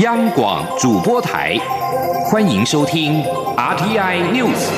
[0.00, 1.56] 央广主播台，
[2.26, 3.22] 欢迎收听
[3.56, 4.68] RTI News。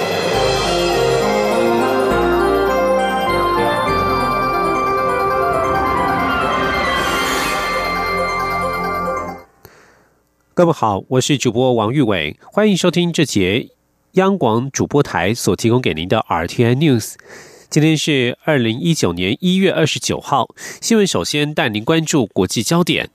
[10.54, 13.70] 各位好，我是主播王玉伟，欢迎收听这节
[14.12, 17.14] 央广主播台所提供给您的 RTI News。
[17.68, 20.46] 今天是二零一九年一月二十九号，
[20.80, 23.10] 新闻首先带您关注国际焦点。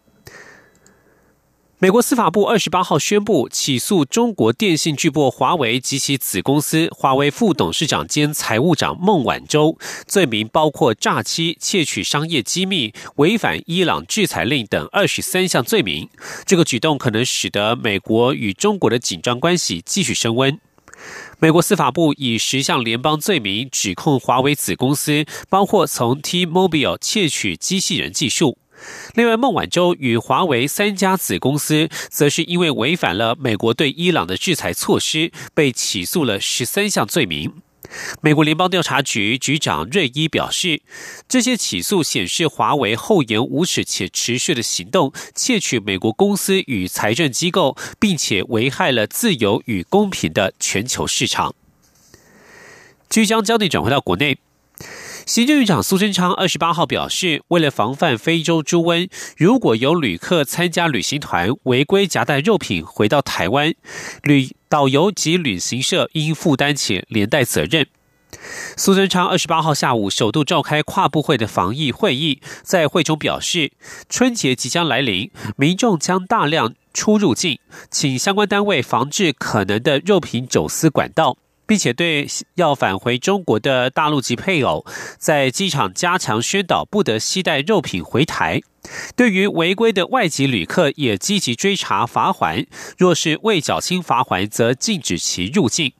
[1.83, 16.07] 美国司法部二十八号宣布起诉中国电信巨擘华为及其子公司华为副董事长兼财务长孟晚舟，罪名包括诈欺、窃取商业机密、违反伊朗制裁令等二十三项罪名。
[16.45, 20.57] 这个举动可能使得美国与中国的紧张关系继续升温。
[21.39, 28.57] 美国司法部以十项联邦罪名指控华为子公司，包括从 T-Mobile 窃取机器人技术。
[29.15, 37.53] 另外，孟晚舟与华为三家子公司，则是因为违反了美国对伊朗的制裁措施，被起诉了十三项罪名。
[38.21, 40.81] 美国联邦调查局局长瑞伊表示，
[41.27, 51.53] 这些起诉显示华为厚颜无耻且持续的行动，窃取美国公司与财政机构，并且危害了自由与公平的全球市场。
[53.09, 54.39] 即将焦点转回到国内。
[55.25, 63.73] 行政院长苏贞昌二十八号表示，为了防范非洲猪瘟，如果有旅客参加旅行团违规夹带肉品回到台湾，
[64.23, 67.87] 旅导游及旅行社应负担起连带责任。
[68.75, 73.71] 苏贞昌二十八号下午首度召开跨部会的防疫会议，在会中表示，
[74.09, 81.37] 春节即将来临，民众将大量出入境，请相关单位防治可能的肉品走私管道。
[81.73, 84.85] 并且对要返回中国的大陆籍配偶，
[85.17, 88.61] 在机场加强宣导，不得携带肉品回台。
[89.15, 92.67] 对于违规的外籍旅客，也积极追查罚还。
[92.95, 95.93] 若是未缴清罚还，则禁止其入境。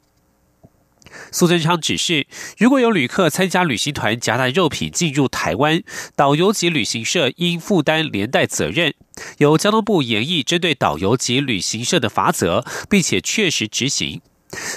[1.32, 2.28] 苏贞昌指示，
[2.60, 5.82] 如果有旅客参加旅行团夹带肉品进入台湾，
[6.16, 8.94] 导游及旅行社应负担连带责任。
[9.40, 14.22] 由交通部研议针对导游及旅行社的罚则，并且确实执行。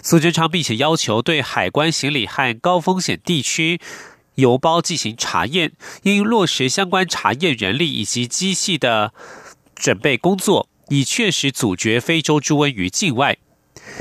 [0.03, 3.81] 苏贞昌并且要求对海关行李和高风险地区
[4.37, 5.73] 邮包进行查验，
[6.03, 9.13] 应落实相关查验人力以及机器的
[9.75, 13.39] 准备工作，以确实阻绝非洲猪瘟于境外。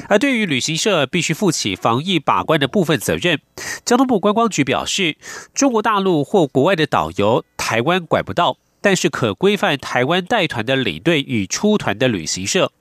[0.09, 3.39] 而对于旅行社必须负起防疫把关的部分责任，
[3.85, 5.17] 交通部观光局表示，
[5.53, 8.57] 中国大陆或国外的导游，台湾管不到。
[8.85, 12.71] 但是可规范台湾带团的领队与出团的旅行社，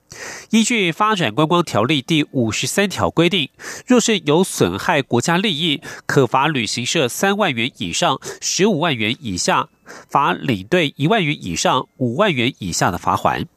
[0.51, 3.49] 依据《发展观光条例》第五十三条规定，
[3.87, 9.69] 若是有损害国家利益，可罚旅行社三万元以上十五万元以下，
[10.07, 13.47] 罚领队一万元以上五万元以下的罚款。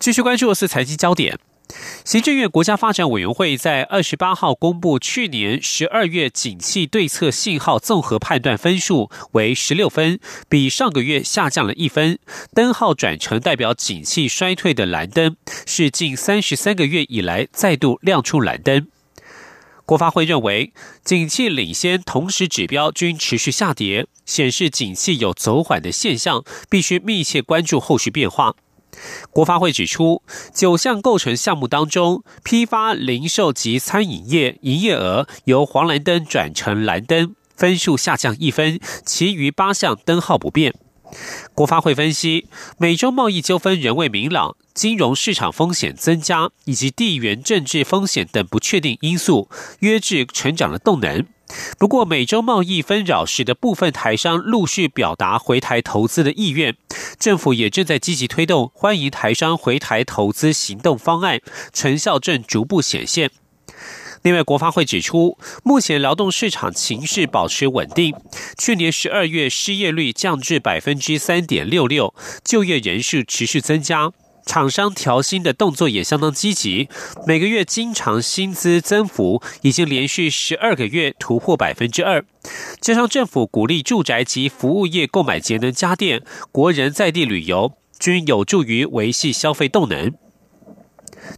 [0.00, 1.38] 继续关注的是财经焦点。
[2.04, 12.18] 行政院国家发展委员会在二十八号公布去年十二月景气对策信号综合判断分数为十六分，比上个月下降了一分，
[12.54, 15.36] 灯号转成代表景气衰退的蓝灯，
[15.66, 18.88] 是近三十三个月以来再度亮出蓝灯。
[19.84, 20.72] 国发会认为，
[21.04, 28.54] 景气领先同时指标均持续下跌，显示景气有走缓的现象，必须密切关注后续变化。
[29.30, 40.74] 国发会指出，九项构成项目当中，批发、零售及餐饮业营业额由黄蓝灯转成蓝灯，分数下降一分，其余八项灯号不变。
[41.54, 42.46] 国发会分析，
[42.78, 49.48] 美洲贸易纠纷仍未明朗，金融市场风险增加，以及地缘政治风险等不确定因素，
[49.80, 51.26] 约制成长的动能。
[51.78, 56.76] 不过，美洲贸易纷扰使得部分台商陆续表达回台投资的意愿，
[57.18, 61.40] 政府也正在积极推动欢迎台商回台投资行动方案，
[61.72, 63.32] 成效正逐步显现。
[64.22, 68.14] 另外，国发会指出，目前劳动市场情势保持稳定，
[68.58, 72.14] 去年十二月失业率降至百分之三点六六，
[72.44, 74.12] 就业人数持续增加。
[74.46, 76.88] 厂商调薪的动作也相当积极，
[77.26, 82.24] 每个月经常薪资增幅已经连续十二个月突破百分之二，
[82.80, 90.12] 加上政府鼓励住宅及服务业购买节能家电，国人在地旅游，均有助于维系消费动能。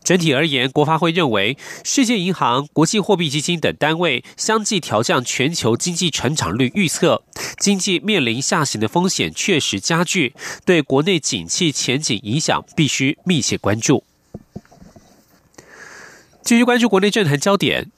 [0.05, 7.23] 整体而言，国发会认为，世界银行、国际货币基金等单位相继调降全球经济成长率预测，
[7.58, 10.34] 经济面临下行的风险确实加剧，
[10.64, 14.05] 对国内景气前景影响必须密切关注。
[16.43, 17.90] 继续关注国内政坛焦点。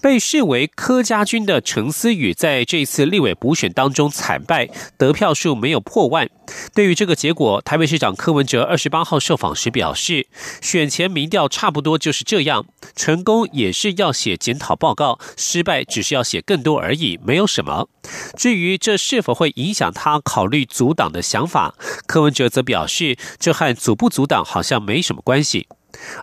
[0.00, 6.28] 被视为柯家军的陈思宇在这次立委补选当中惨败，得票数没有破万。
[6.74, 10.28] 对于这个结果，台北市长柯文哲二十八号受访时表示，
[10.60, 17.88] 选前民调差不多就是这样，成功也是要写检讨报告，失败只是要写更多而已，没有什么。
[18.36, 21.74] 至于这是否会影响他考虑阻挡的想法，
[22.06, 25.66] 柯文哲则表示，这和阻不阻挡好像没什么关系。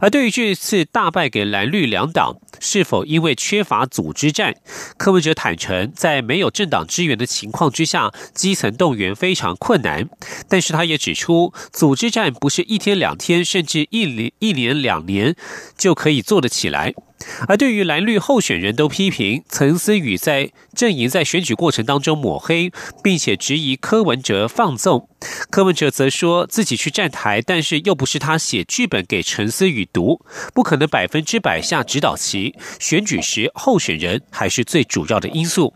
[0.02, 4.56] 而对于这次大败给蓝绿两党，是否因为缺乏组织战？
[4.98, 10.10] 柯文哲坦诚，在没有政党支援的情况之下，基层动员非常困难。
[10.50, 15.36] 但是他也指出，组织战不是一天两天，甚至一年一年两年
[15.78, 16.94] 就可以做得起来。
[17.48, 22.72] 而对于蓝绿候选人都批评陈思宇在阵营在选举过程当中抹黑，
[23.04, 25.10] 并且质疑柯文哲放纵。
[25.50, 30.20] 柯文哲则说自己去站台，但是又不是他写剧本给陈思宇读，
[30.54, 32.56] 不可能百分之百下指导棋。
[32.80, 35.74] 选举时候选人还是最主要的因素。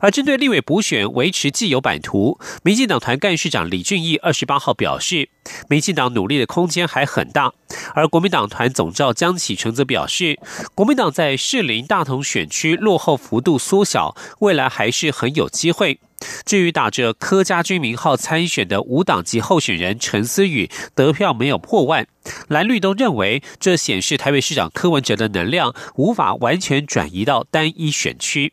[0.00, 5.28] 而针对立委补选维持既有版图，民进党团干事长李俊毅二十八号表示，
[5.68, 7.52] 民进党努力的空间还很大。
[7.94, 10.38] 而国民党团总召江启臣则表示，
[10.74, 16.00] 国民党在士林大同选区落后幅度缩小，未来还是很有机会。
[16.44, 22.06] 至于打着柯家军名号参选的无党籍候选人陈思宇得票没有破万，
[22.48, 28.52] 蓝绿都认为这显示台北市长柯文哲的能量无法完全转移到单一选区。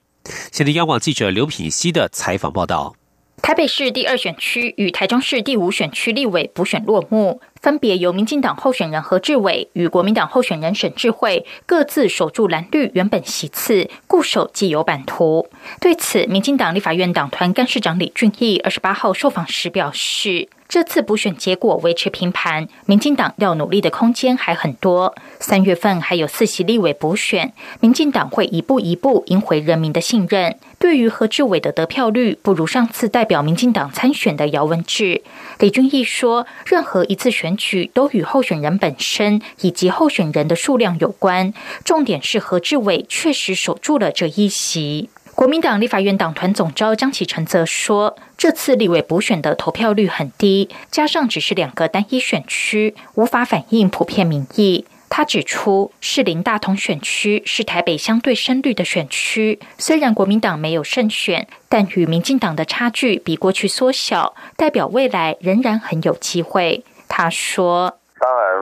[0.52, 2.96] 现在，央广记者刘品熙的采访报道：
[3.42, 15.50] 台北市第二选区与台中市第五选区立委补选落幕，分别由民进党候选人何志伟与国民党候选人沈智慧各自守住蓝绿原本席次，固守既有版图。
[15.82, 20.48] 对此，民进党立法院党团干事长李俊毅二十八号受访时表示。
[20.70, 25.16] 这次补选结果维持平盘，民进党要努力的空间还很多。
[25.40, 30.58] 三月份还有四席立委补选，民进党会一步一步赢回人民的信任。
[30.78, 35.22] 对于何志伟的得票率不如上次代表民进党参选的姚文智，
[35.60, 45.10] 李俊毅说，任何一次选举都与候选人本身以及候选人的数量有关，重点是何志伟确实守住了这一席。
[45.36, 54.86] 国民党立法院党团总召张启成则说，这次立委补选的投票率很低，加上只是两个单一选区，无法反映普遍民意。
[55.10, 66.84] 他指出，士林大同选区是台北相对深绿的选区，虽然国民党没有胜选，但与民进党的差距比过去缩小，代表未来仍然很有机会。
[67.18, 67.92] 他说
[68.22, 68.62] ：“当然，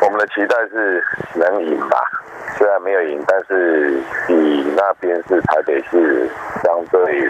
[0.00, 1.04] 我们的期待是
[1.34, 1.98] 能赢吧。”
[2.56, 6.26] 虽然没有赢，但是以那边是台北市
[6.64, 7.28] 相对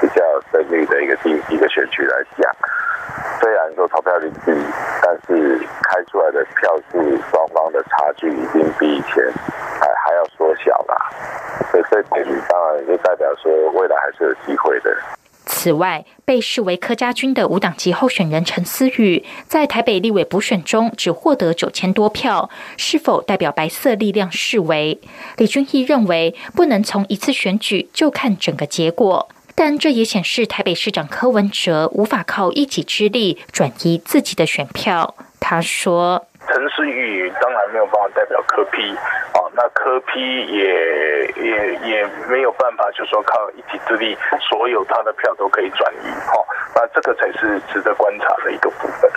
[0.00, 0.20] 比较
[0.50, 2.52] 胜利的一个地一个选区来讲，
[3.40, 4.52] 虽然说投票率低，
[5.00, 6.98] 但是开出来的票数
[7.30, 9.22] 双方的差距已经比以前
[9.80, 10.96] 还还要缩小了，
[11.70, 14.92] 所以这点当然就代表说未来还是有机会的。
[15.50, 25.00] 此外，被视为柯家军的无党籍候选人陈思宇，在台北立委补选中只获得九千多票，是否代表白色力量示威？
[25.38, 35.14] 李俊毅认为，不能从一次选举就看整个结果，但这也显示台北市长柯文哲无法靠一己之力转移自己的选票。
[35.40, 36.26] 他说。
[36.50, 38.80] 陈思宇当然没有办法代表柯批，
[39.58, 44.16] 那科批也也也没有办法，就说靠一己之力，
[44.48, 46.46] 所有他的票都可以转移，哦，
[46.76, 49.10] 那这个才是值得观察的一个部分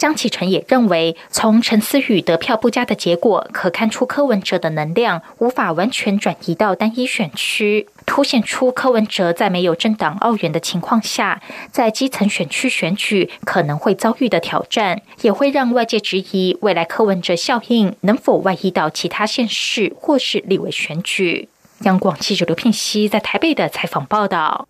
[0.00, 21.50] 张启臣也认为，从陈思宇得票不佳的结果，可看出柯文哲的能量无法完全转移到单一选区，凸显出柯文哲在没有政党澳元的情况下，在基层选区选举可能会遭遇的挑战，也会让外界质疑未来柯文哲效应能否外溢到其他县市或是立委选举。
[21.82, 24.66] 央广记者刘聘熙在台北的采访报道。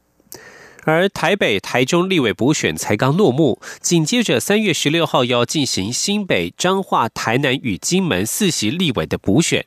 [0.84, 9.64] 而台北、台中立委补选才刚落幕，紧接着三月十六号要进行新北、彰化、台南与金门四席立委的补选。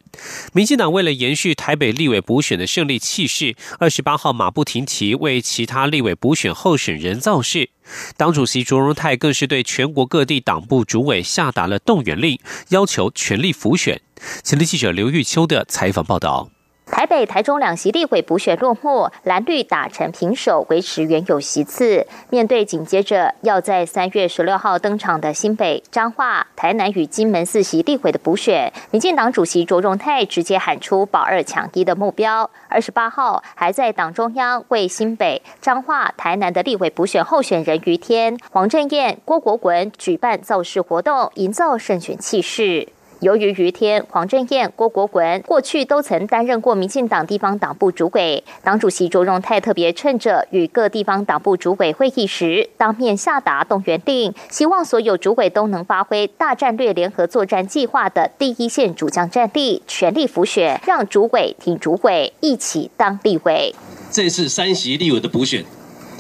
[0.54, 7.70] 民进党为了延续台北立委补选的胜利气势，二十八号马不停蹄为其他立委补选候选人造势。
[8.18, 12.40] 党主席卓荣泰更是对全国各地党部主委下达了动员令，
[12.70, 14.02] 要求全力辅选。
[14.42, 16.50] 前立记者刘玉秋的采访报道。
[16.94, 22.06] 台北、台中两席立委补选落幕，蓝绿打成平手，维持原有席次。
[22.30, 32.48] 面对紧接着要在三月十六号登场的新北、彰化、台南与金门四席立委的补选，民进党主席卓荣泰直接喊出保二抢一的目标。
[32.70, 42.88] 二十八号还在党中央为新北、彰化、台南的立委补选候选人于天、黄正燕、郭国文举办造势活动，营造胜选气势。
[43.24, 63.74] 由于于天、黄振燕、郭国文过去都曾担任过民进党地方党部主委，党主席卓荣泰特别趁着与各地方党部主委会议时，当面下达动员令，希望所有主委都能发挥大战略联合作战计划的第一线主将战力，全力辅选，让主委挺主委，一起当立委。
[64.12, 65.64] 这次三席立委的补选，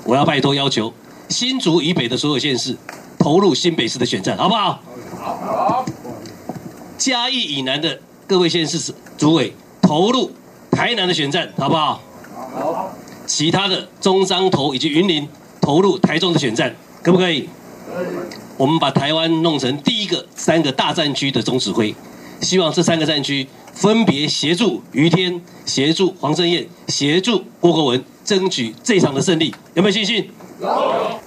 [0.05, 0.93] 我要拜托要求
[1.27, 2.77] 新竹以北的所有县市
[3.19, 4.79] 投入新北市的选战，好不好？
[5.19, 5.85] 好。
[7.03, 10.31] 嘉义以南的各位县市主委投入
[10.71, 12.01] 台南的选战，好不好？
[12.55, 12.95] 好。
[13.25, 15.27] 其他的中彰投以及云林
[15.59, 17.49] 投入台中的选战，可不可以？
[17.93, 18.05] 可以。
[18.55, 21.93] 我们把台湾弄成第一个三个大战区的总指挥，
[22.39, 30.29] 希望这三个战区分别协助于天、协助黄正彦、协助郭国文，争取这场的胜利，有没有信心？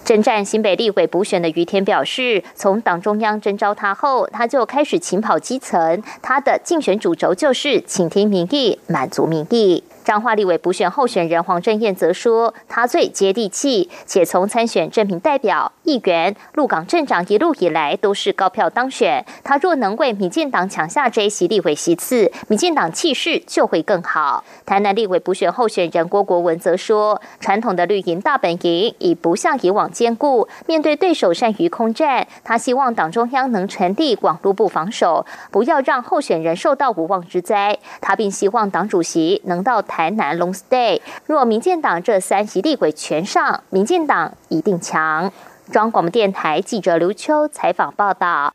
[0.05, 9.83] 征战新北立委补选的于天表示，从党中央征召他后，他就开始勤跑基层，他的竞选主轴就是倾听民意，满足民意。
[10.05, 19.25] 彰化立委补选候选人黄正燕则说，他最接地气，且从参选政民代表、议员、鹿港镇长一路以来都是高票当选。
[19.43, 24.45] 他若能为民进党抢下这一席立委席次，民进党气势就会更好。
[24.65, 37.77] 台南立委补选候选人郭国文则说，传统的绿营大本营已不像以往坚固，面对对手善于空战，他希望党中央能传递广路部防守，不要让候选人受到无妄之灾。
[38.01, 39.97] 他并希望党主席能到台。
[39.97, 45.33] 台南 Long Stay，若民进党这三席立委全上，民进党一定强。
[45.73, 48.55] 中央广播电台记者刘秋采访报道。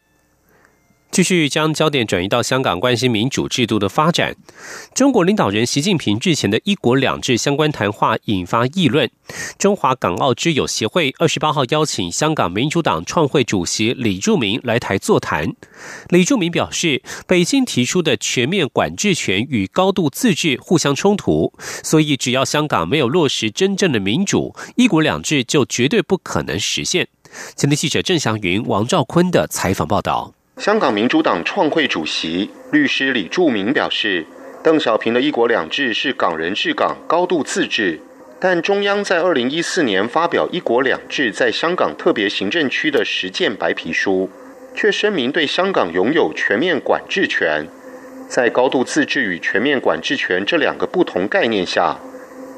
[1.11, 4.33] 继续将焦点转移到香港，关心民主制度的发展。
[4.95, 9.11] 中国领导人习近平日前的一国两制相关谈话引发议论。
[9.57, 15.53] 中华港澳之友协会二十八号邀请香港民主党创会主席李柱铭来台座谈。
[16.07, 21.51] 李柱铭表示，北京提出的全面管制权与高度自治互相冲突，
[21.83, 27.09] 所以只要香港没有落实真正的民主，一国两制就绝对不可能实现。
[27.57, 30.33] 前天记者郑祥云、王兆坤的采访报道。
[30.61, 34.23] 香港民主党创会主席律师李柱铭表示，
[34.63, 37.99] 邓小平的一国两制是港人治港、高度自治，
[38.39, 44.29] 但中央在二零一四年发表一国两制在香港特别行政区的实践白皮书，
[44.75, 47.65] 却声明对香港拥有全面管制权。
[48.27, 51.97] 在高度自治与全面管制权这两个不同概念下，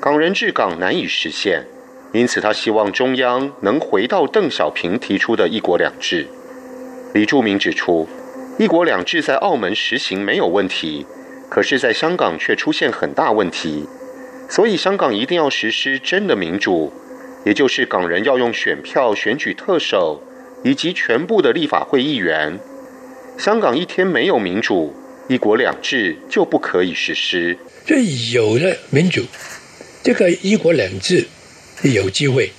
[0.02, 1.64] 港人治港难以实现，
[2.12, 6.28] 因此他希望中央能回到邓小平提出的一国两制。
[7.14, 8.08] 李柱铭指出，
[8.58, 11.06] 一国两制在澳门实行没有问题，
[11.48, 13.86] 可是，在香港却出现很大问题，
[14.50, 16.92] 所以香港一定要实施真的民主，
[17.46, 20.24] 也就是港人要用选票选举特首
[20.64, 22.60] 以及全部的立法会议员。
[23.38, 24.96] 香港一天没有民主，
[25.28, 27.56] 一国两制就不可以实施。
[27.86, 28.02] 这
[28.32, 29.22] 有了民主，
[30.02, 31.28] 这个一国两制
[31.84, 32.50] 有机会；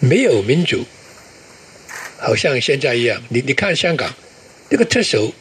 [0.00, 0.78] 没有民主。
[2.22, 4.14] 好像现在一样，你你看香港，
[4.68, 5.32] 这个特首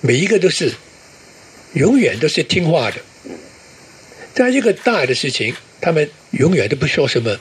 [0.00, 0.72] 每一个都是
[1.74, 2.96] 永远都是听话的，
[4.32, 7.38] 在一个大的事情，他们永远都不说什么。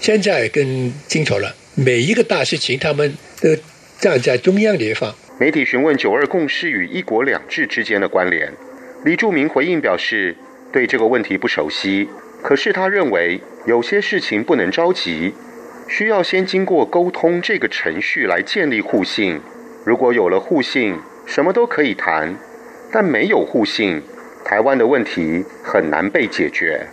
[0.00, 3.56] 现在更清楚了，每一个大事情，他们都
[4.00, 5.14] 站在中央地方。
[5.38, 8.52] 媒体询问“九二共识”与“一国两制”之间的关联，
[9.04, 10.36] 李柱铭回应表示，
[10.72, 12.08] 对这个问题不熟悉，
[12.42, 15.32] 可是他认为有些事情不能着急。
[15.94, 19.38] 需要先经过沟通这个程序来建立互信。
[19.84, 20.96] 如果有了互信，
[21.26, 22.34] 什么都可以谈；
[22.90, 24.00] 但没有互信，
[24.42, 26.88] 台湾的问题很难被解决。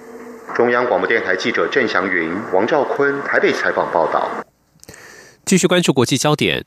[0.53, 4.29] 中央广播电台记者郑祥云、王兆坤台北采访报道。
[5.45, 6.65] 继续关注国际焦点。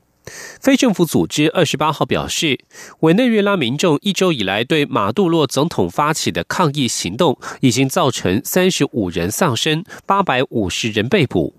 [0.58, 2.58] 非政府组织二十八号表示，
[3.00, 11.56] 委内瑞拉民众一周以来对马杜罗总统发起的抗议行动，已经造成三十五人丧生，八百五十人被捕。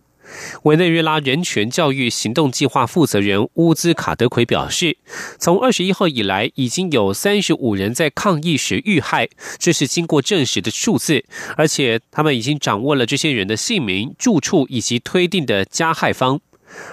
[0.63, 4.98] 委内瑞拉人权教育行动计划负责人乌兹卡德奎表示，
[5.38, 11.25] 从二十一号以来，已经有三十五人在抗议时遇害，这是经过证实的数字，
[11.58, 16.39] 而且他们已经掌握了这些人的姓名、住处以及推定的加害方。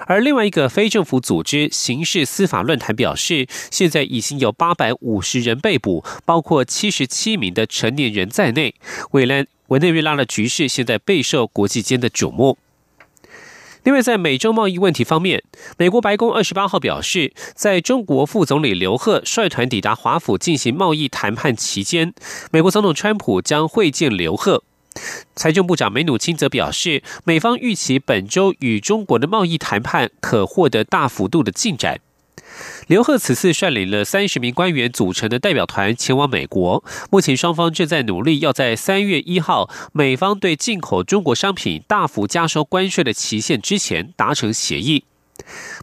[0.06, 8.74] 而另外一个非政府组织刑事司法论坛表示，现在已经有八百五十人被捕，包括七十七名的成年人在内。
[9.12, 12.58] 委内委内瑞拉的局势现在备受国际间的瞩目。
[13.84, 15.42] 另外，在美洲贸易问题方面，
[15.78, 22.12] 美国白宫二十八号表示，在中国副总理刘鹤率团抵达华府进行贸易谈判期间，
[22.50, 24.62] 美国总统川普将会见刘鹤。
[25.34, 32.00] 财政部长梅努钦则表示，美方预期本周与中国的贸易谈判可获得大幅度的进展。
[32.86, 45.04] 刘鹤此次率领了三十名官员组成的代表团前往美国，目前双方正在努力要在三月一号美方对进口中国商品大幅加收关税的期限之前达成协议。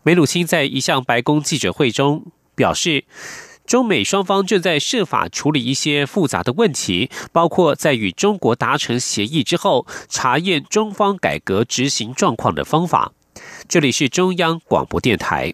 [0.04, 3.06] 梅鲁钦在一项白宫记者会中表示，
[3.66, 13.12] 中美双方正在设法处理一些复杂的问题，包括在与中国达成协议之后查验中方改革执行状况的方法。
[13.68, 15.54] 这里是中央广播电台。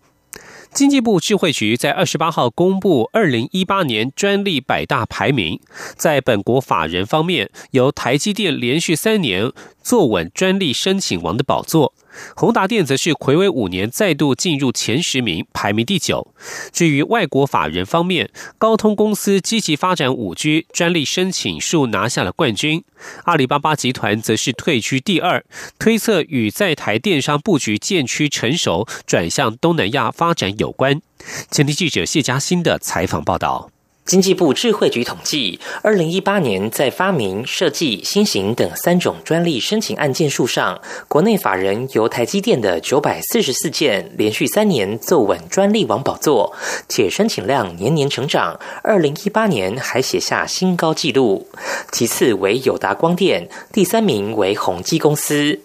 [0.73, 5.59] 经济部智慧局在二十八号公布二零一八年专利百大排名，
[5.97, 9.51] 在本国法人方面，由台积电连续三年
[9.83, 11.93] 坐稳专利申请王的宝座。
[12.35, 16.33] 宏达电则是魁违五年再度进入前十名，排名第九。
[16.71, 22.83] 至于外国法人方面，高通公司积极发展五 G 专利申请数拿下了冠军，
[23.23, 25.43] 阿里巴巴集团则是退居第二。
[25.79, 31.01] 推测与在台电商布局渐趋成熟，转向东南亚发展有关。
[31.49, 33.69] 前天记者谢嘉欣的采访报道。
[34.11, 46.53] 经济部智慧局统计，二零一八年在发明、设计、新型等三种专利申请案件数上，国内法人由台积电的九百四十四件，连续三年坐稳专利王宝座，
[46.89, 48.59] 且申请量年年成长。
[48.83, 51.47] 二零一八年还写下新高纪录。
[51.93, 55.57] 其次为友达光电，第三名为宏基公司。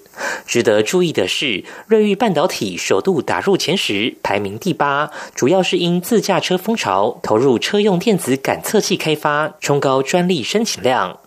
[0.47, 11.19] 值得注意的是，瑞昱半导体首度打入前十，排名第八，主要是因自驾车风潮投入车用电子感测器开发，冲高专利申请量。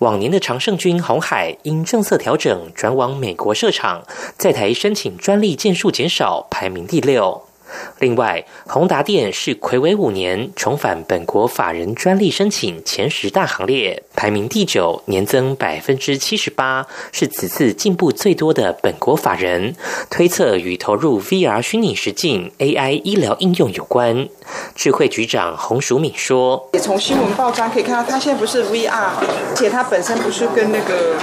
[0.00, 4.02] 往年的常胜军红海因政策调整转往美国设厂，
[4.36, 7.51] 在台申请专利件数减少，排名第六。
[7.98, 19.74] 另外，宏达电是魁违五年重返本国法人专利申请前十大行列，排名第九，年增百分之七十八，是此次进步最多的本国法人。
[20.10, 24.28] 推测与投入 VR 虚拟实境、AI 医疗应用有关。
[24.74, 31.16] 智慧局长洪淑敏说：“也从新闻报章可以看到，他现在不是 VR，而且他本身不是跟那个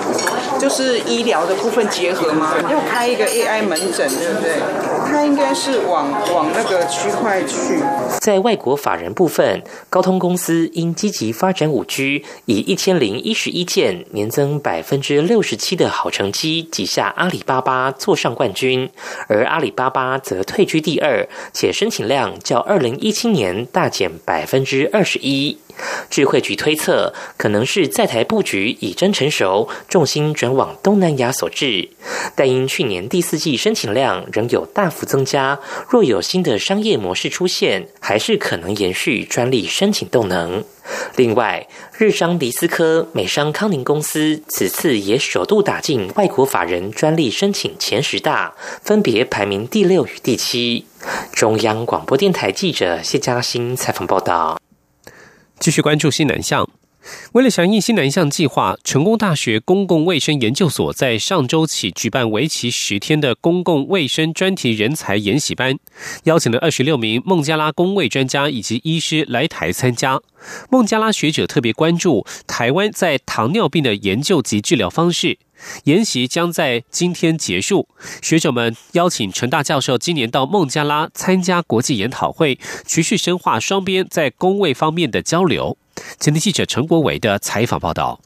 [0.59, 2.55] 就是医疗的部分结合吗？
[2.71, 4.53] 又开一个 AI 门诊，对不对？
[5.07, 6.11] 他应该是往
[6.53, 7.39] 那个区块。”
[8.19, 18.89] 在外国法人部分，高通公司因积极发展五 G，以一千零一十一件，年增百分之六十七的好成绩，挤下阿里巴巴坐上冠军，
[19.27, 25.57] 而阿里巴巴则退居第二，且申请量较二零一七年大减百分之二十一。
[26.09, 31.89] 智慧局推测，可能是在台布局已臻成熟，重心转往东南亚所致。
[32.35, 40.63] 但因去年第四季申请量仍有大幅增加，若有新的商业模式出现，还是可能延续专利申请动能。
[41.15, 50.85] 另外，日商迪斯科、美商康宁公司此次也首度打进外国法人专利申请前十大，分别排名第六与第七。
[51.31, 54.59] 中央广播电台记者谢嘉欣采访报道。
[55.59, 56.68] 继续关注西南向。
[57.33, 65.77] 为了响应新南向计划，成功大学公共卫生研究所在上周起举办为期十天的公共卫生专题人才研习班，
[66.23, 70.19] 邀请了二十六名孟加拉公卫专家以及医师来台参加。
[70.71, 75.37] 孟加拉学者特别关注台湾在糖尿病的研究及治疗方式。
[75.83, 77.87] 研习将在今天结束。
[78.23, 85.77] 学者们邀请陈大教授今年到孟加拉参加国际研讨会，持续深化双边在工位方面的交流。
[86.19, 88.19] 前天记者陈国伟的采访报道。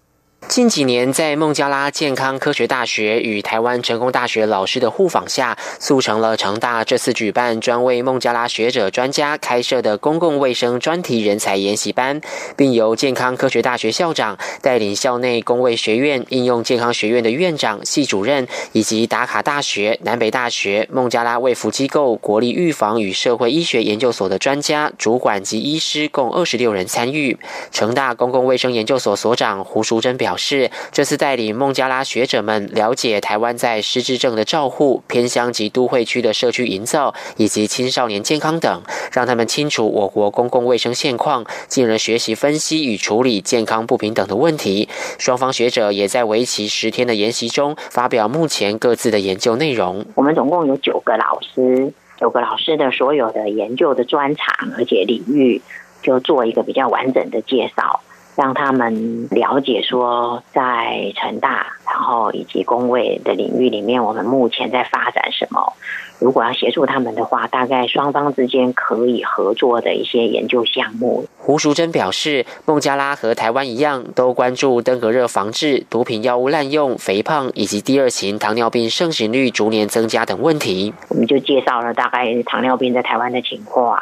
[0.49, 12.21] 近几年，在孟加拉健康科学大学与台湾成功大学老师的互访下，促成了成大这次举办专为孟加拉学者专家开设的公共卫生专题人才研习班，
[12.55, 27.39] 并由健康科学大学校长带领校内公卫学院、应用健康学院的院长、系主任，以及达卡大学、南北大学、孟加拉卫福机构国立预防与社会医学研究所的专家、主管及医师共二十六人参与。
[27.71, 30.32] 成大公共卫生研究所所长胡淑珍表。
[30.33, 44.89] 表示，这次带领孟加拉学者们了解台湾在失智症的照护、偏乡及都会区的社区营造以及青少年健康等，让他们清楚我国公共卫生现况，进而学习分析与处理健康不平等的问题。
[45.19, 50.03] 双方学者也在为期十天的研习中发表目前各自的研究内容。
[50.15, 55.61] 我们总共有九个老师，九个老师的所有的研究的专长而且领域。
[56.01, 58.01] 就做一个比较完整的介绍，
[58.35, 65.73] 让他们了解说在成大，然后以及工位的领域里面，我们目前在发展什么。
[66.19, 71.25] 如果要协助他们的话，大概双方之间可以合作的一些研究项目。
[71.37, 80.93] 胡淑珍表示，孟加拉和台湾一样，都关注登革热防治、毒品药物滥用、肥胖以及第二型糖尿病盛行率逐年增加等问题。
[81.09, 83.99] 我们就介绍了大概糖尿病在台湾的情况，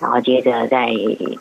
[0.00, 0.88] 然后接着再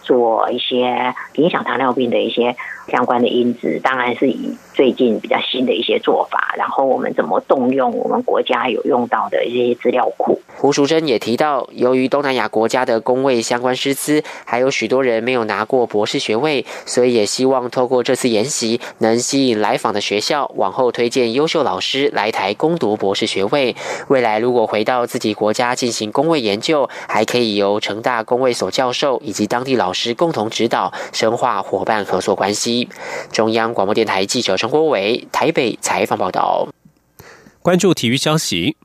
[0.04, 2.56] 做一些影响糖尿病的一些
[2.90, 10.42] 相关的因子，当然是以最近比较新的一些做法，然后我们怎么动用我们国家有用到的一些资料库。
[10.58, 23.76] 胡淑珍也提到，由于东南亚国家的工位相关师资还有许多人没有拿过博士学位，所以也希望透过这次研习，能吸引来访的学校往后推荐优秀老师来台攻读博士学位。
[24.10, 32.79] 未来如果回到自己国家进行工位研究，还可以由成大工位所教授以及当地老师共同指导，深化伙伴合作关系。
[33.32, 36.68] 中央广播电台记者陈国伟台北采访报道。
[37.62, 38.78] 关注体育消息。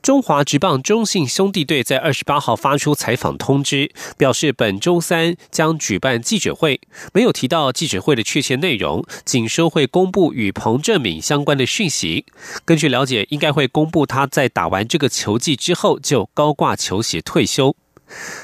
[0.00, 6.80] 中华职棒中信兄弟队在二十八号发出采访通知，表示本周三将举办记者会，
[7.12, 12.26] 没有提到记者会的确切内容，仅说会公布与彭正敏相关的讯息。
[12.64, 17.74] 根据了解，应该会公布他在打完这个球季之后就高挂球鞋退休。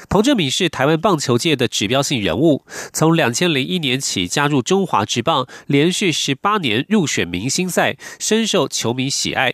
[0.09, 9.53] 彭振敏是台湾棒球界的指标性人物，从两千零一年起加入中华职棒，连续十八年入选明星赛，深受球迷喜爱。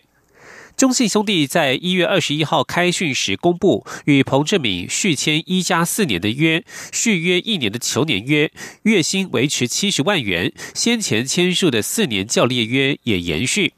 [0.76, 8.50] 中信兄弟在一月二十一号开训时公布，与彭振敏续签一加四年的约，续约一年的球年约，
[8.84, 10.52] 月薪维持七十万元。
[10.74, 13.74] 先前签署的四年教练约也延续。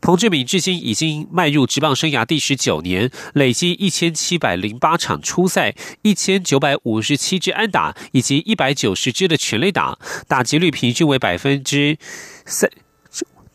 [0.00, 11.98] 彭志敏至今已经迈入职棒生涯第十九年，累积一千七百零八场初赛，一千九百五十七支安打，以及一百九十支的全垒打，打击率平均为百分之
[12.44, 12.70] 三。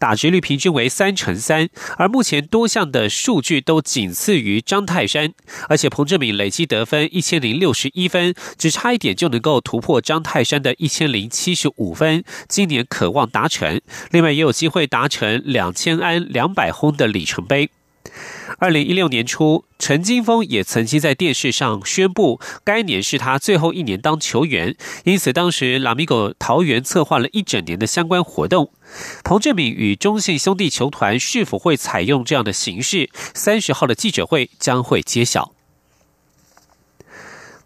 [0.03, 5.31] 打击率平均为三成三，而目前多项的数据都仅次于张泰山，
[5.69, 13.79] 而且彭正敏累计得分一千零六十一分，只差一点就能够突破张泰山的一千零七十五分，今年渴望达成，
[14.11, 17.69] 另外也有机会达成两千安两百轰的里程碑。
[18.59, 28.71] 二零一六年初，陈金峰也曾经在电视上宣布，该年是他最后一年当球员，因此当时拉米狗桃园策划了一整年的相关活动。
[29.23, 33.09] 彭志敏与中信兄弟球团是否会采用这样的形式？
[33.33, 35.52] 三十号的记者会将会揭晓。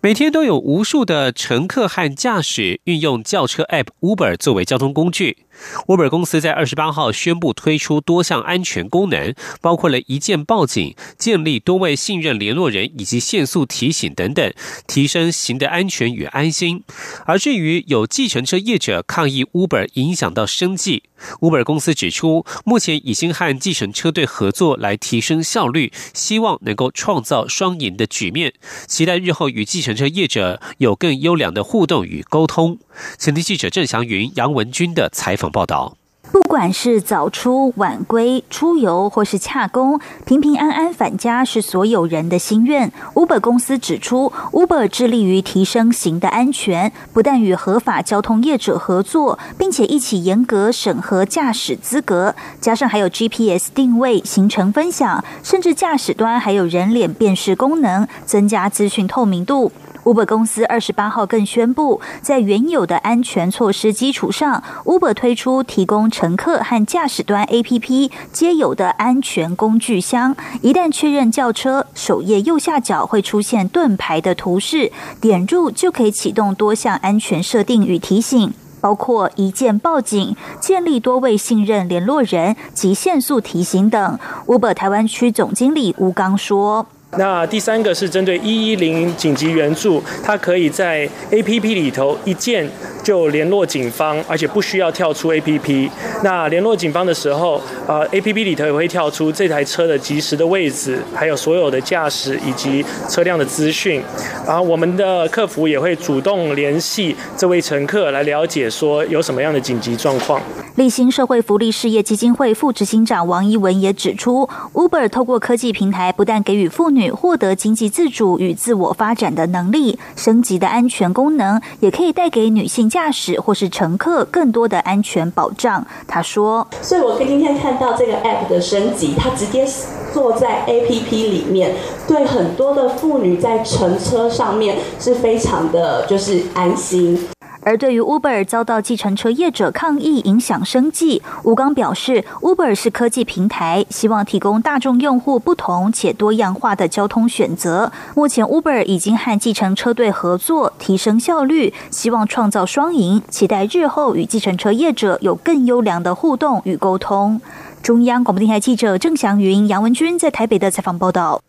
[0.08, 5.40] 每天都有无数的乘客和驾驶运用轿车 App Uber 作为交通工具。
[5.88, 14.54] Uber 公司在二十八号宣布推出多项安全功能，包括了一键报警、建立多位信任联络人以及限速提醒等等，
[14.88, 16.84] 提升行的安全与安心。
[17.26, 21.04] 而至于有计程车业者抗议 Uber 影响到生计
[21.42, 28.54] ，Uber 公司指出，目前已经和计程车队合作来提升效率，希望能够创造双赢的局面，
[28.86, 32.78] 期待日后与计程车业者有更优良的互动与沟通。
[33.18, 35.98] 前天记者郑祥云、杨文军的采访报道。
[36.30, 42.92] 不管是早出晚归、出游或是洽工，平平安安返家是所有人的心愿。
[43.14, 59.72] Uber 公司指出，Uber 致力于提升行的安全，不但与合法交通业者合作，并且一起严格审核驾驶资格，加上还有 GPS 定位、行程分享，甚至驾驶端还有人脸辨识功能，增加资讯透明度。
[60.08, 70.34] Uber 公司二十八号更宣布，在原有的安全措施基础上，Uber 推出提供乘客和驾驶端 APP 皆有的安全工具箱。
[70.62, 84.18] 一旦确认轿车，首页右下角会出现盾牌的图示，点入就可以启动多项安全设定与提醒，包括一键报警、建立多位信任联络人及限速提醒等。
[84.46, 86.86] Uber 台湾区总经理吴刚说。
[87.12, 92.70] 那第三个是针对一一零紧急援助，它可以在 A P P 里头一键
[93.08, 95.90] 就联络警方，而且不需要跳出 A P P。
[96.26, 104.04] 那联络警方的时候，呃，A P P 里头也会跳出这台车的及时的位置，还有所有的驾驶以及车辆的资讯。
[104.46, 110.42] 然后我们的客服也会主动联系这位乘客来了解说有什么样的紧急状况。
[110.76, 125.86] 立新社会福利事业基金会副执行长王一文也指出，Uber 透过科技平台，不但给予妇女获得经济自主与自我发展的能力，升级的安全功能，也可以带给女性驾驶或是乘客更多的安全保障。
[126.08, 129.68] 他说：“所以我今天看到这个 App 的升级，它直接
[130.12, 131.76] 坐在 APP 里面，
[132.08, 137.30] 对很多的妇女在乘车上面是非常的就是安心。”
[137.68, 147.92] 而对于 Uber 遭到计程车业者抗议影响生计，吴刚表示，Uber 是科技平台，希望提供大众用户不同且多样化的交通选择。
[148.16, 157.42] 目前 Uber 已经和计程车队合作，提升效率，希望创造双赢，期待日后与计程车业者有更优良的互动与沟通。
[157.84, 161.42] 中央广播电台记者郑祥云、杨文君在台北的采访报道。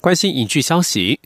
[0.00, 1.20] 关心影剧消息。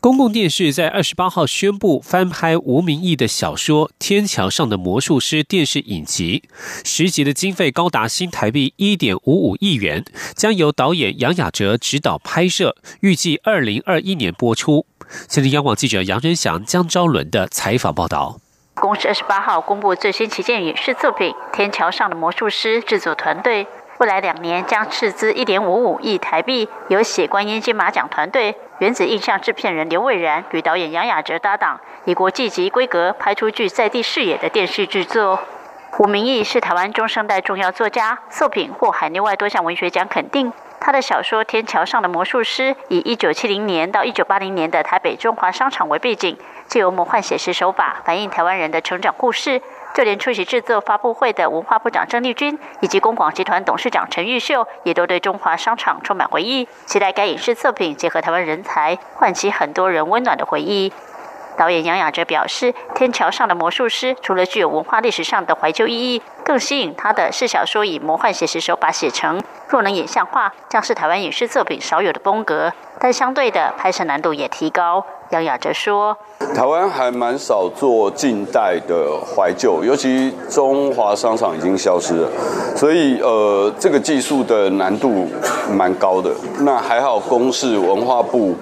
[0.00, 6.42] 公共电视在二十八号宣布翻拍吴明义的小说《天桥上的魔术师》电视影集，
[6.84, 14.86] 十集的经费高达新台币一点五五亿元，将由导演杨雅哲执导拍摄，预计二零二一年播出。
[15.28, 18.40] 现在央广记者杨仁祥、江昭伦的采访报道。
[18.74, 23.66] 公司二十八号公布最新旗舰影视作品《天桥上的魔术师》制作团队。
[24.00, 35.38] 未来两年将斥资一点五五亿台币，由写观音金马奖团队、原子印象制片人刘蔚然与导演杨雅哲搭档，以国际级规格拍出具在地视野的电视制作。
[35.98, 40.50] 吴明义是台湾中生代重要作家，作品获海内外多项文学奖肯定。
[40.80, 49.60] 他的小说《天桥上的魔术师》以一九七零年到一九八零年的台北中华商场为背景，借由魔幻写实手法反映台湾人的成长故事。
[49.94, 60.92] 就连出席制作发布会的文化部长郑丽君以及公广集团董事长陈玉秀，也都对中华商场充满回忆，期待该影视作品结合台湾人才，唤起很多人温暖的回忆。
[61.56, 75.04] 导演杨雅哲表示，《天桥上的魔术师》除了具有文化历史上的怀旧意义，更吸引他的是小说以魔幻写实手法写成，若能影像化，将是台湾影视作品少有的风格，但相对的拍摄难度也提高。
[75.30, 76.16] 杨雅哲说
[76.54, 82.28] ：“台湾还蛮少做近代的怀旧，尤其中华商场已经消失了，
[82.74, 85.28] 所以呃，这个技术的难度
[85.72, 86.32] 蛮高的。
[86.62, 88.56] 那还好，公视文化部，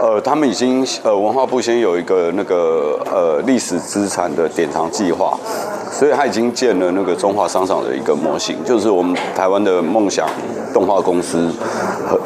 [0.00, 5.38] 呃，他们已经呃，文化部先有一个那个呃历史资产的典藏计划，
[5.92, 10.28] 所以他已经建了那个中华商场的一个模型，就是我们台湾的梦想
[10.74, 11.48] 动画公司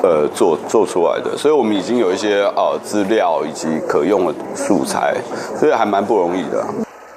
[0.03, 5.15] 呃做做出来的，所以我们已经有一些呃资料以及。”可用的素材，
[5.59, 6.65] 所以还蛮不容易的。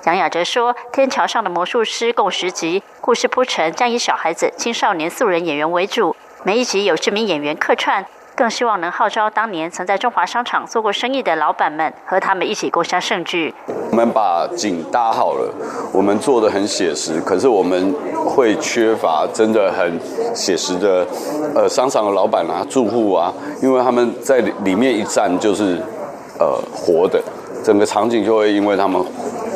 [0.06, 13.52] 杨雅哲说：“《天桥上的魔术师》共十集，故事铺陈将以小孩子、青少年素人演员为主，每一集有知名演员客串，更希望能号召当年曾在中华商场做过生意的老板们，和他们一起共襄盛举。
[13.90, 15.52] 我们把景搭好了，
[15.92, 20.00] 我们做的很写实，可是我们会缺乏真的很
[20.36, 21.04] 写实的
[21.56, 25.82] 呃商场的老板啊、住户啊，因为他们在里面一站就是。”
[26.40, 27.22] 呃，活的
[27.64, 29.02] 整个场景就会因为他们，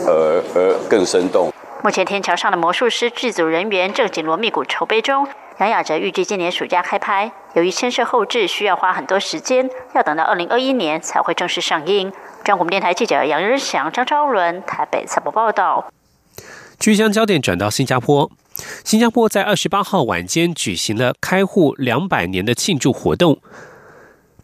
[0.08, 1.52] 呃，而更生动。
[1.84, 5.28] 目前《天桥上的魔术师》剧组人员正紧锣密鼓筹备中。
[5.60, 12.12] 杨雅哲预计今年暑假开拍，由于牵涉后置，需要花很多时间，要等到二零二一年才会正式上映。
[12.46, 15.92] 中国电台记者杨仁祥、张昭伦台北采播报道。
[16.80, 18.32] 据将焦点转到新加坡，
[18.86, 23.40] 新加坡在二十八号晚间举行了开户两百年的庆祝活动。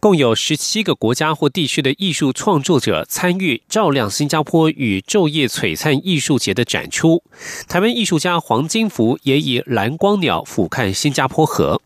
[0.06, 7.24] 共有十七个国家或地区的艺术创作者参与照亮新加坡与昼夜璀璨艺术节的展出。
[7.66, 11.82] 台湾艺术家黄金福也以蓝光鸟俯瞰新加坡河。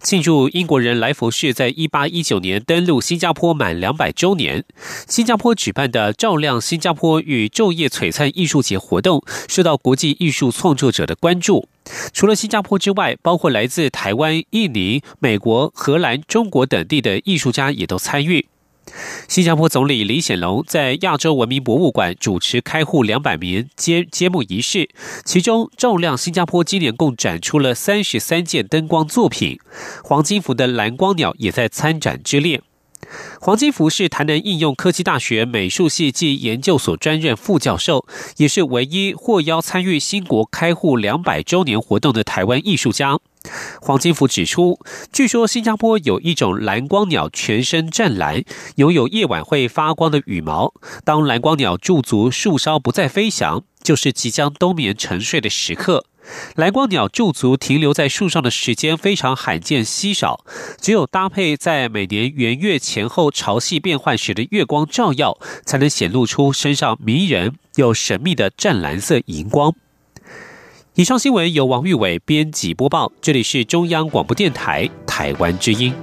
[0.00, 4.64] 庆祝英国人莱佛士在一八一九年登陆新加坡满两百周年，
[5.08, 11.68] 新加坡举办的“照亮新加坡”与昼夜璀璨艺术节活动受到国际艺术创作者的关注。
[12.12, 18.46] 除了新加坡之外，包括来自台湾、印尼、美国、荷兰、中国等地的艺术家也都参与。
[19.28, 24.88] 新加坡总理李显龙在亚洲文明博物馆主持开户两百名揭揭幕仪式，
[25.24, 29.58] 其中重量新加坡今年共展出了三十三件灯光作品，
[30.04, 32.62] 黄金福的蓝光鸟也在参展之列。
[33.40, 38.06] 黄金福是台南应用科技大学美术系暨研究所专任副教授，
[38.38, 43.18] 也是唯一获邀参与新国开户两百周年活动的台湾艺术家。
[43.80, 44.80] 黄金福指出，
[45.12, 48.42] 据说新加坡有一种蓝光鸟，全身湛蓝，
[48.74, 50.74] 拥有夜晚会发光的羽毛。
[51.04, 56.06] 当蓝光鸟驻足树梢不再飞翔，就是即将冬眠沉睡的时刻。
[56.56, 60.44] 蓝光鸟驻足停留在树上的时间非常罕见稀少，
[60.80, 69.72] 只有搭配在每年圆月前后潮汐变换时的月光照耀，才能显露出身上迷人又神秘的湛蓝色荧光。
[70.94, 75.94] 以上新闻由王玉伟编辑播报，这里是中央广播电台台湾之音。